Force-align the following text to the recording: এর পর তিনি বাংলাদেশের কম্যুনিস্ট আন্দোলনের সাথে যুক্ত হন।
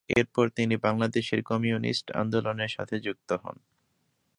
এর 0.09 0.25
পর 0.33 0.45
তিনি 0.49 0.75
বাংলাদেশের 0.77 1.41
কম্যুনিস্ট 1.43 2.07
আন্দোলনের 2.13 2.71
সাথে 2.71 2.95
যুক্ত 2.99 3.29
হন। 3.43 3.57